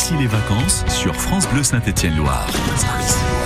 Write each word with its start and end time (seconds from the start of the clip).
ici 0.00 0.14
les 0.18 0.26
vacances 0.26 0.82
sur 0.88 1.14
France 1.14 1.46
Bleu 1.48 1.62
Saint-Étienne-Loire. 1.62 2.46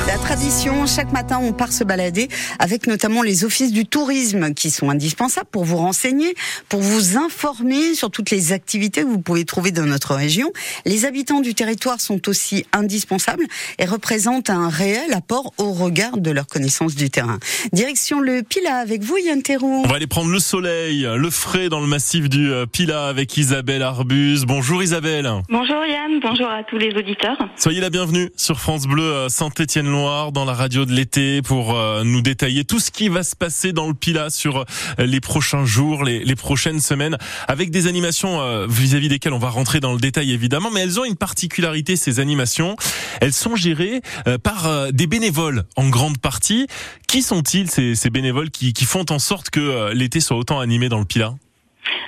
La 0.06 0.18
tradition, 0.18 0.86
chaque 0.86 1.12
matin, 1.12 1.40
on 1.42 1.52
part 1.52 1.72
se 1.72 1.82
balader 1.82 2.28
avec 2.58 2.86
notamment 2.86 3.22
les 3.22 3.44
offices 3.44 3.72
du 3.72 3.86
tourisme 3.86 4.52
qui 4.54 4.70
sont 4.70 4.90
indispensables 4.90 5.48
pour 5.50 5.64
vous 5.64 5.78
renseigner, 5.78 6.34
pour 6.68 6.80
vous 6.80 7.16
informer 7.16 7.94
sur 7.94 8.10
toutes 8.10 8.30
les 8.30 8.52
activités 8.52 9.02
que 9.02 9.06
vous 9.06 9.20
pouvez 9.20 9.44
trouver 9.44 9.72
dans 9.72 9.86
notre 9.86 10.14
région. 10.14 10.52
Les 10.84 11.06
habitants 11.06 11.40
du 11.40 11.54
territoire 11.54 12.00
sont 12.00 12.28
aussi 12.28 12.66
indispensables 12.72 13.46
et 13.78 13.86
représentent 13.86 14.50
un 14.50 14.68
réel 14.68 15.12
apport 15.14 15.54
au 15.58 15.72
regard 15.72 16.18
de 16.18 16.30
leur 16.30 16.46
connaissance 16.46 16.94
du 16.94 17.10
terrain. 17.10 17.38
Direction 17.72 18.20
le 18.20 18.42
Pila 18.42 18.76
avec 18.76 19.02
vous, 19.02 19.16
Yann 19.16 19.42
Terrou. 19.42 19.82
On 19.84 19.88
va 19.88 19.96
aller 19.96 20.06
prendre 20.06 20.30
le 20.30 20.38
soleil, 20.38 21.08
le 21.16 21.30
frais 21.30 21.68
dans 21.68 21.80
le 21.80 21.86
massif 21.86 22.28
du 22.28 22.52
euh, 22.52 22.66
Pila 22.66 23.06
avec 23.06 23.36
Isabelle 23.36 23.82
Arbus. 23.82 24.40
Bonjour 24.46 24.82
Isabelle. 24.82 25.30
Bonjour 25.48 25.84
Yann, 25.86 26.20
bonjour 26.20 26.43
à 26.48 26.62
tous 26.62 26.78
les 26.78 26.94
auditeurs. 26.94 27.36
Soyez 27.56 27.80
la 27.80 27.90
bienvenue 27.90 28.30
sur 28.36 28.60
France 28.60 28.86
Bleu 28.86 29.02
euh, 29.02 29.28
Saint-Étienne 29.28 29.86
Noir 29.86 30.30
dans 30.30 30.44
la 30.44 30.52
radio 30.52 30.84
de 30.84 30.92
l'été 30.92 31.40
pour 31.42 31.74
euh, 31.74 32.02
nous 32.04 32.20
détailler 32.20 32.64
tout 32.64 32.80
ce 32.80 32.90
qui 32.90 33.08
va 33.08 33.22
se 33.22 33.34
passer 33.34 33.72
dans 33.72 33.88
le 33.88 33.94
Pila 33.94 34.30
sur 34.30 34.58
euh, 34.58 34.64
les 35.06 35.20
prochains 35.20 35.64
jours, 35.64 36.04
les, 36.04 36.34
prochaines 36.34 36.80
semaines, 36.80 37.16
avec 37.48 37.70
des 37.70 37.86
animations 37.86 38.66
vis-à-vis 38.66 39.08
desquelles 39.08 39.32
on 39.32 39.38
va 39.38 39.48
rentrer 39.48 39.80
dans 39.80 39.92
le 39.92 40.00
détail 40.00 40.32
évidemment, 40.32 40.70
mais 40.70 40.80
elles 40.80 40.98
ont 40.98 41.04
une 41.04 41.16
particularité, 41.16 41.96
ces 41.96 42.20
animations. 42.20 42.76
Elles 43.20 43.32
sont 43.32 43.54
gérées 43.54 44.02
par 44.42 44.92
des 44.92 45.06
bénévoles 45.06 45.62
en 45.76 45.88
grande 45.88 46.18
partie. 46.18 46.66
Qui 47.06 47.22
sont-ils 47.22 47.70
ces, 47.70 48.10
bénévoles 48.10 48.50
qui, 48.50 48.72
qui 48.72 48.84
font 48.84 49.06
en 49.10 49.20
sorte 49.20 49.50
que 49.50 49.92
l'été 49.92 50.20
soit 50.20 50.36
autant 50.36 50.58
animé 50.58 50.88
dans 50.88 50.98
le 50.98 51.04
Pila 51.04 51.34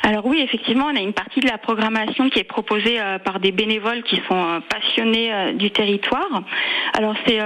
alors 0.07 0.25
oui, 0.25 0.41
effectivement, 0.41 0.87
on 0.87 0.95
a 0.95 1.01
une 1.01 1.15
partie 1.15 1.41
de 1.41 1.49
la 1.49 1.59
programmation 1.59 2.31
qui 2.31 2.39
est 2.39 2.45
proposée 2.45 3.01
euh, 3.01 3.19
par 3.19 3.41
des 3.41 3.51
bénévoles 3.51 4.05
qui 4.05 4.23
sont 4.29 4.37
euh, 4.37 4.61
passionnés 4.61 5.35
euh, 5.35 5.53
du 5.55 5.73
territoire. 5.73 6.45
Alors 6.93 7.17
c'est, 7.27 7.39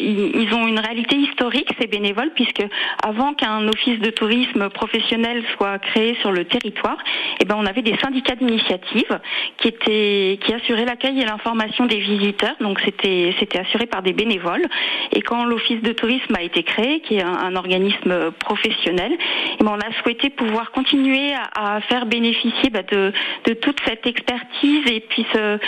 ils, 0.00 0.48
ont 0.54 0.66
une 0.66 0.78
réalité 0.78 1.16
historique 1.16 1.68
ces 1.78 1.86
bénévoles 1.86 2.30
puisque 2.34 2.64
avant 3.04 3.34
qu'un 3.34 3.68
office 3.68 4.00
de 4.00 4.08
tourisme 4.08 4.70
professionnel 4.70 5.44
soit 5.54 5.78
créé 5.78 6.16
sur 6.22 6.32
le 6.32 6.46
territoire, 6.46 6.96
eh 7.40 7.44
ben 7.44 7.56
on 7.58 7.66
avait 7.66 7.82
des 7.82 7.96
syndicats 7.98 8.34
d'initiative 8.34 9.20
qui 9.58 9.68
étaient 9.68 10.38
qui 10.42 10.54
assuraient 10.54 10.86
l'accueil 10.86 11.20
et 11.20 11.26
l'information 11.26 11.84
des 11.84 11.98
visiteurs. 11.98 12.56
Donc 12.60 12.80
c'était 12.84 13.34
c'était 13.38 13.58
assuré 13.58 13.84
par 13.86 14.02
des 14.02 14.14
bénévoles. 14.14 14.64
Et 15.12 15.20
quand 15.20 15.44
l'office 15.44 15.82
de 15.82 15.92
tourisme 15.92 16.34
a 16.34 16.42
été 16.42 16.62
créé, 16.62 17.00
qui 17.00 17.16
est 17.16 17.22
un, 17.22 17.54
organisme 17.54 18.32
professionnel, 18.40 19.12
eh 19.60 19.62
ben 19.62 19.70
on 19.70 19.78
a 19.78 19.92
souhaité 20.02 20.30
pouvoir 20.30 20.72
continuer 20.72 21.34
à 21.54 21.80
faire 21.82 21.97
bénéficier 22.06 22.70
bah, 22.70 22.82
de, 22.82 23.12
de, 23.46 23.52
toute 23.54 23.78
cette 23.86 24.06
expertise 24.06 24.86
et 24.86 25.00
puis 25.00 25.26
ce, 25.32 25.58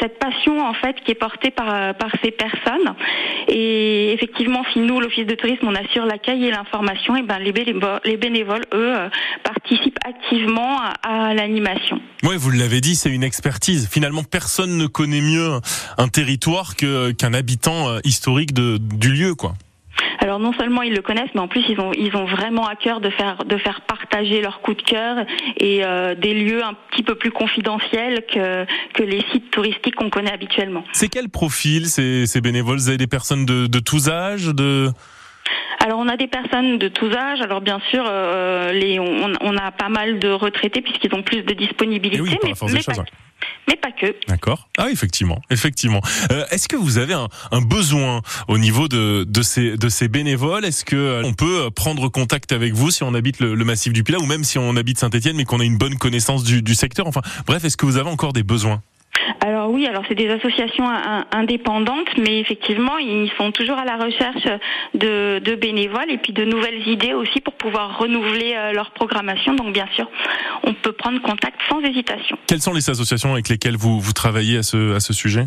cette 0.00 0.18
passion 0.18 0.60
en 0.60 0.74
fait 0.74 0.96
qui 1.04 1.12
est 1.12 1.16
portée 1.16 1.50
par, 1.50 1.94
par 1.94 2.10
ces 2.22 2.30
personnes. 2.30 2.94
Et 3.48 4.12
effectivement, 4.12 4.62
si 4.72 4.80
nous, 4.80 5.00
l'Office 5.00 5.26
de 5.26 5.34
tourisme, 5.34 5.66
on 5.66 5.74
assure 5.74 6.06
l'accueil 6.06 6.46
et 6.46 6.50
l'information, 6.50 7.16
et 7.16 7.22
ben 7.22 7.38
les 7.38 7.52
bénévoles, 7.52 8.00
les 8.04 8.16
bénévoles 8.16 8.64
eux, 8.74 8.96
euh, 8.96 9.08
participent 9.42 9.98
activement 10.04 10.80
à, 11.02 11.34
l'animation. 11.34 12.00
Oui, 12.22 12.36
vous 12.38 12.50
l'avez 12.50 12.80
dit, 12.80 12.96
c'est 12.96 13.10
une 13.10 13.22
expertise. 13.22 13.88
Finalement, 13.90 14.22
personne 14.24 14.76
ne 14.76 14.86
connaît 14.86 15.20
mieux 15.20 15.60
un 15.98 16.08
territoire 16.08 16.74
qu'un 16.76 17.34
habitant 17.34 17.88
euh, 17.88 17.98
historique 18.04 18.52
de, 18.52 18.78
du 18.78 19.12
lieu, 19.12 19.34
quoi. 19.34 19.54
Alors 20.18 20.38
non 20.38 20.52
seulement 20.52 20.82
ils 20.82 20.94
le 20.94 21.02
connaissent, 21.02 21.30
mais 21.34 21.40
en 21.40 21.48
plus 21.48 21.64
ils 21.68 21.80
ont 21.80 21.92
ils 21.92 22.16
ont 22.16 22.24
vraiment 22.24 22.66
à 22.66 22.76
cœur 22.76 23.00
de 23.00 23.10
faire 23.10 23.44
de 23.44 23.56
faire 23.56 23.80
partager 23.82 24.40
leur 24.40 24.60
coup 24.60 24.74
de 24.74 24.82
cœur 24.82 25.24
et 25.56 25.84
euh, 25.84 26.14
des 26.14 26.34
lieux 26.34 26.64
un 26.64 26.74
petit 26.90 27.02
peu 27.02 27.14
plus 27.14 27.30
confidentiels 27.30 28.24
que 28.26 28.64
que 28.94 29.02
les 29.02 29.22
sites 29.32 29.50
touristiques 29.50 29.94
qu'on 29.94 30.10
connaît 30.10 30.32
habituellement. 30.32 30.84
C'est 30.92 31.08
quel 31.08 31.28
profil 31.28 31.86
ces, 31.86 32.26
ces 32.26 32.40
bénévoles? 32.40 32.78
Vous 32.78 32.88
avez 32.88 32.98
des 32.98 33.06
personnes 33.06 33.46
de, 33.46 33.66
de 33.66 33.78
tous 33.78 34.08
âges 34.08 34.46
de 34.46 34.90
alors 35.80 35.98
on 36.00 36.08
a 36.08 36.16
des 36.16 36.26
personnes 36.26 36.78
de 36.78 36.88
tous 36.88 37.12
âges. 37.12 37.40
Alors 37.42 37.60
bien 37.60 37.80
sûr, 37.90 38.04
euh, 38.08 38.72
les, 38.72 38.98
on, 38.98 39.32
on, 39.40 39.56
a 39.56 39.70
pas 39.70 39.88
mal 39.88 40.18
de 40.18 40.28
retraités 40.28 40.80
puisqu'ils 40.80 41.14
ont 41.14 41.22
plus 41.22 41.42
de 41.42 41.54
disponibilité, 41.54 42.20
oui, 42.20 42.36
mais, 42.42 42.52
mais, 42.72 42.82
pas, 42.82 43.04
mais, 43.68 43.76
pas, 43.76 43.92
que. 43.92 44.14
D'accord. 44.28 44.68
Ah 44.78 44.90
effectivement, 44.90 45.40
effectivement. 45.50 46.00
Euh, 46.30 46.44
Est-ce 46.50 46.68
que 46.68 46.76
vous 46.76 46.98
avez 46.98 47.14
un, 47.14 47.28
besoin 47.60 48.22
au 48.48 48.58
niveau 48.58 48.88
de, 48.88 49.24
de, 49.28 49.42
ces, 49.42 49.76
de 49.76 49.88
ces 49.88 50.08
bénévoles? 50.08 50.64
Est-ce 50.64 50.84
que 50.84 50.96
euh, 50.96 51.22
on 51.24 51.34
peut 51.34 51.70
prendre 51.70 52.08
contact 52.08 52.52
avec 52.52 52.74
vous 52.74 52.90
si 52.90 53.02
on 53.02 53.14
habite 53.14 53.40
le, 53.40 53.54
le 53.54 53.64
massif 53.64 53.92
du 53.92 54.04
Pilat 54.04 54.18
ou 54.18 54.26
même 54.26 54.44
si 54.44 54.58
on 54.58 54.76
habite 54.76 54.98
Saint-Étienne 54.98 55.36
mais 55.36 55.44
qu'on 55.44 55.60
a 55.60 55.64
une 55.64 55.78
bonne 55.78 55.96
connaissance 55.96 56.44
du, 56.44 56.62
du 56.62 56.74
secteur? 56.74 57.06
Enfin 57.06 57.22
bref, 57.46 57.64
est-ce 57.64 57.76
que 57.76 57.86
vous 57.86 57.96
avez 57.96 58.10
encore 58.10 58.32
des 58.32 58.42
besoins? 58.42 58.82
Alors 59.40 59.70
oui, 59.70 59.86
alors 59.86 60.02
c'est 60.08 60.14
des 60.14 60.28
associations 60.28 60.88
indépendantes, 61.32 62.08
mais 62.18 62.40
effectivement, 62.40 62.98
ils 62.98 63.30
sont 63.36 63.52
toujours 63.52 63.78
à 63.78 63.84
la 63.84 63.96
recherche 63.96 64.46
de, 64.94 65.54
bénévoles 65.54 66.10
et 66.10 66.18
puis 66.18 66.32
de 66.32 66.44
nouvelles 66.44 66.86
idées 66.86 67.14
aussi 67.14 67.40
pour 67.40 67.54
pouvoir 67.54 67.98
renouveler 67.98 68.54
euh, 68.54 68.72
leur 68.72 68.90
programmation. 68.90 69.54
Donc 69.54 69.72
bien 69.72 69.86
sûr, 69.94 70.08
on 70.64 70.74
peut 70.74 70.92
prendre 70.92 71.20
contact 71.22 71.60
sans 71.68 71.80
hésitation. 71.80 72.36
Quelles 72.46 72.60
sont 72.60 72.72
les 72.72 72.90
associations 72.90 73.32
avec 73.32 73.48
lesquelles 73.48 73.76
vous, 73.76 74.00
travaillez 74.12 74.58
à 74.58 74.62
ce 74.62 75.12
sujet? 75.12 75.46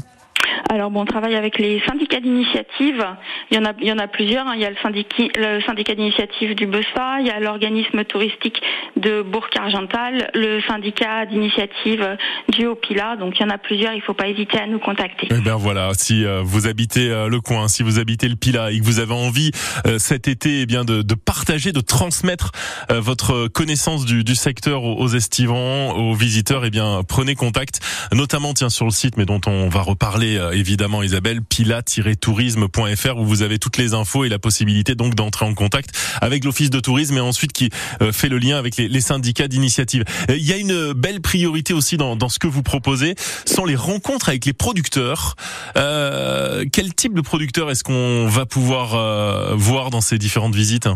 Alors 0.69 0.91
bon, 0.91 1.01
on 1.01 1.05
travaille 1.05 1.35
avec 1.35 1.57
les 1.57 1.81
syndicats 1.87 2.19
d'initiative. 2.19 3.05
Il 3.51 3.57
y 3.57 3.59
en 3.59 3.65
a, 3.65 3.73
il 3.79 3.87
y 3.87 3.91
en 3.91 3.97
a 3.97 4.07
plusieurs. 4.07 4.47
Hein. 4.47 4.53
Il 4.55 4.61
y 4.61 4.65
a 4.65 4.69
le 4.69 5.61
syndicat, 5.61 5.95
d'initiative 5.95 6.55
du 6.55 6.65
BESA, 6.65 7.19
il 7.19 7.27
y 7.27 7.29
a 7.29 7.39
l'organisme 7.39 8.03
touristique 8.03 8.61
de 8.95 9.21
Bourg-Argental, 9.21 10.29
le 10.33 10.61
syndicat 10.67 11.25
d'initiative 11.25 12.17
du 12.49 12.65
Haut-Pila. 12.65 13.15
Donc 13.17 13.39
il 13.39 13.43
y 13.43 13.45
en 13.45 13.49
a 13.49 13.57
plusieurs. 13.57 13.93
Il 13.93 13.97
ne 13.97 14.03
faut 14.03 14.13
pas 14.13 14.27
hésiter 14.27 14.59
à 14.59 14.67
nous 14.67 14.79
contacter. 14.79 15.27
Eh 15.31 15.41
bien 15.41 15.55
voilà, 15.55 15.91
si 15.93 16.25
euh, 16.25 16.41
vous 16.43 16.67
habitez 16.67 17.09
euh, 17.09 17.27
le 17.27 17.41
coin, 17.41 17.67
si 17.67 17.83
vous 17.83 17.99
habitez 17.99 18.27
le 18.27 18.35
Pila 18.35 18.71
et 18.71 18.79
que 18.79 18.83
vous 18.83 18.99
avez 18.99 19.13
envie 19.13 19.51
euh, 19.85 19.99
cet 19.99 20.27
été, 20.27 20.61
eh 20.61 20.65
bien 20.65 20.83
de, 20.83 21.01
de, 21.01 21.15
partager, 21.15 21.71
de 21.71 21.81
transmettre 21.81 22.51
votre 22.89 23.47
connaissance 23.47 24.05
du, 24.05 24.23
du 24.23 24.35
secteur 24.35 24.83
aux, 24.83 25.07
estivants, 25.07 25.91
aux 25.91 26.13
visiteurs, 26.13 26.65
eh 26.65 26.69
bien 26.69 27.01
prenez 27.07 27.35
contact, 27.35 27.79
notamment 28.13 28.53
tiens 28.53 28.69
sur 28.69 28.85
le 28.85 28.91
site, 28.91 29.17
mais 29.17 29.25
dont 29.25 29.41
on 29.47 29.69
va 29.69 29.81
reparler 29.81 30.39
évidemment 30.53 31.03
Isabelle, 31.03 31.41
pila-tourisme.fr 31.41 33.17
où 33.17 33.25
vous 33.25 33.41
avez 33.41 33.59
toutes 33.59 33.77
les 33.77 33.93
infos 33.93 34.25
et 34.25 34.29
la 34.29 34.39
possibilité 34.39 34.95
donc 34.95 35.15
d'entrer 35.15 35.45
en 35.45 35.53
contact 35.53 35.91
avec 36.21 36.43
l'office 36.43 36.69
de 36.69 36.79
tourisme 36.79 37.17
et 37.17 37.21
ensuite 37.21 37.53
qui 37.53 37.69
euh, 38.01 38.11
fait 38.11 38.29
le 38.29 38.37
lien 38.37 38.57
avec 38.57 38.77
les, 38.77 39.01
syndicats 39.01 39.47
d'initiative. 39.47 40.03
Euh, 40.29 40.35
il 40.35 40.45
y 40.45 40.53
a 40.53 40.57
une 40.57 40.93
belle 40.93 41.21
priorité 41.21 41.73
aussi 41.73 41.97
dans, 41.97 42.15
dans, 42.15 42.29
ce 42.29 42.39
que 42.39 42.47
vous 42.47 42.63
proposez, 42.63 43.15
sont 43.45 43.65
les 43.65 43.75
rencontres 43.75 44.29
avec 44.29 44.45
les 44.45 44.53
producteurs. 44.53 45.35
Euh, 45.77 46.65
quel 46.71 46.93
type 46.93 47.13
de 47.13 47.21
producteurs 47.21 47.71
est-ce 47.71 47.83
qu'on 47.83 48.27
va 48.27 48.45
pouvoir 48.45 48.95
euh, 48.95 49.55
voir 49.55 49.89
dans 49.89 50.01
ces 50.01 50.17
différentes 50.17 50.55
visites? 50.55 50.88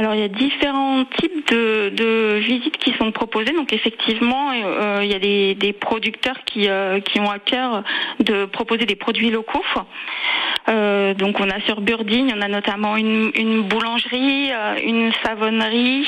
Alors 0.00 0.14
il 0.14 0.20
y 0.22 0.24
a 0.24 0.28
différents 0.28 1.04
types 1.04 1.46
de, 1.52 2.38
visites 2.38 2.78
qui 2.78 2.94
sont 2.94 3.12
proposées. 3.12 3.52
Donc 3.52 3.74
effectivement, 3.74 4.50
euh, 4.50 5.00
il 5.02 5.10
y 5.10 5.14
a 5.14 5.18
des, 5.18 5.54
des 5.54 5.74
producteurs 5.74 6.42
qui, 6.46 6.70
euh, 6.70 7.00
qui 7.00 7.20
ont 7.20 7.30
à 7.30 7.38
cœur 7.38 7.84
de 8.18 8.46
proposer 8.46 8.86
des 8.86 8.96
produits 8.96 9.30
locaux. 9.30 9.62
Euh, 10.68 11.14
donc 11.14 11.40
on 11.40 11.48
a 11.48 11.60
sur 11.60 11.80
Burdigne, 11.80 12.32
on 12.36 12.40
a 12.40 12.48
notamment 12.48 12.96
une, 12.96 13.62
boulangerie, 13.62 14.50
euh, 14.52 14.76
une 14.84 15.12
savonnerie 15.24 16.06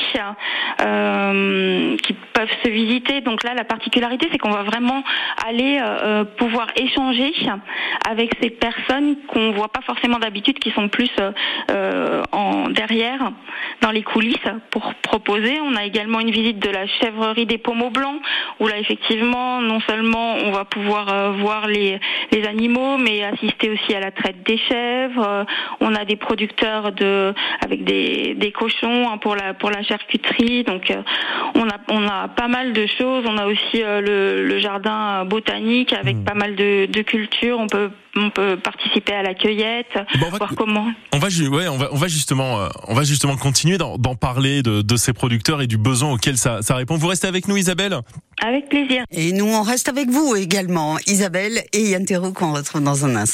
euh, 0.81 1.97
qui 1.97 2.13
peuvent 2.33 2.55
se 2.63 2.69
visiter. 2.69 3.21
Donc 3.21 3.43
là, 3.43 3.53
la 3.53 3.63
particularité, 3.63 4.27
c'est 4.31 4.37
qu'on 4.37 4.51
va 4.51 4.63
vraiment 4.63 5.03
aller 5.45 5.79
pouvoir 6.37 6.67
échanger 6.75 7.33
avec 8.07 8.31
ces 8.41 8.49
personnes 8.49 9.15
qu'on 9.27 9.51
voit 9.51 9.69
pas 9.69 9.81
forcément 9.81 10.19
d'habitude, 10.19 10.59
qui 10.59 10.71
sont 10.71 10.87
plus 10.87 11.11
en 12.31 12.69
derrière 12.69 13.31
dans 13.81 13.91
les 13.91 14.03
coulisses 14.03 14.37
pour 14.71 14.93
proposer. 14.95 15.59
On 15.61 15.75
a 15.75 15.85
également 15.85 16.19
une 16.19 16.31
visite 16.31 16.59
de 16.59 16.69
la 16.69 16.87
chèvrerie 16.87 17.45
des 17.45 17.57
pommeaux 17.57 17.89
blancs 17.89 18.21
où 18.59 18.67
là 18.67 18.77
effectivement 18.77 19.61
non 19.61 19.79
seulement 19.81 20.35
on 20.35 20.51
va 20.51 20.65
pouvoir 20.65 21.33
voir 21.33 21.67
les 21.67 21.99
animaux 22.47 22.97
mais 22.97 23.23
assister 23.23 23.69
aussi 23.69 23.93
à 23.93 23.99
la 23.99 24.11
traite 24.11 24.42
des 24.43 24.57
chèvres. 24.57 25.27
Euh, 25.27 25.43
on 25.79 25.95
a 25.95 26.05
des 26.05 26.15
producteurs 26.15 26.91
de 26.91 27.33
avec 27.61 27.83
des, 27.83 28.35
des 28.35 28.51
cochons 28.51 29.09
hein, 29.09 29.17
pour 29.17 29.35
la 29.35 29.53
pour 29.53 29.69
la 29.69 29.83
charcuterie. 29.83 30.63
Donc 30.63 30.91
euh, 30.91 31.01
on 31.55 31.67
a 31.67 31.77
on 31.89 32.07
a 32.07 32.27
pas 32.27 32.47
mal 32.47 32.73
de 32.73 32.85
choses. 32.85 33.25
On 33.27 33.37
a 33.37 33.45
aussi 33.45 33.81
le, 33.81 34.45
le 34.45 34.59
jardin 34.59 35.25
botanique 35.25 35.93
avec 35.93 36.17
mmh. 36.17 36.23
pas 36.23 36.33
mal 36.35 36.55
de, 36.55 36.85
de 36.85 37.01
cultures. 37.01 37.59
On 37.59 37.67
peut 37.67 37.89
on 38.15 38.29
peut 38.29 38.57
participer 38.57 39.13
à 39.13 39.23
la 39.23 39.33
cueillette, 39.33 39.97
bon, 40.19 40.29
voir 40.29 40.53
comment. 40.55 40.87
On 41.13 41.17
va, 41.17 41.27
ouais, 41.27 41.67
on 41.67 41.77
va, 41.77 41.89
on 41.91 41.97
va 41.97 42.07
justement, 42.07 42.59
euh, 42.59 42.69
on 42.87 42.93
va 42.93 43.03
justement 43.03 43.35
continuer 43.37 43.77
d'en 43.77 44.15
parler 44.15 44.61
de, 44.61 44.81
de, 44.81 44.95
ces 44.97 45.13
producteurs 45.13 45.61
et 45.61 45.67
du 45.67 45.77
besoin 45.77 46.13
auquel 46.13 46.37
ça, 46.37 46.61
ça 46.61 46.75
répond. 46.75 46.95
Vous 46.95 47.07
restez 47.07 47.27
avec 47.27 47.47
nous, 47.47 47.57
Isabelle? 47.57 47.97
Avec 48.41 48.69
plaisir. 48.69 49.03
Et 49.11 49.31
nous, 49.31 49.45
on 49.45 49.63
reste 49.63 49.89
avec 49.89 50.09
vous 50.09 50.35
également, 50.35 50.97
Isabelle 51.07 51.63
et 51.73 51.89
Yann 51.89 52.05
Théroux, 52.05 52.33
qu'on 52.33 52.53
retrouve 52.53 52.83
dans 52.83 53.05
un 53.05 53.15
instant. 53.15 53.31